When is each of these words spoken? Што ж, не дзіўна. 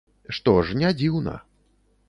Што 0.37 0.55
ж, 0.69 0.79
не 0.83 0.89
дзіўна. 1.03 1.37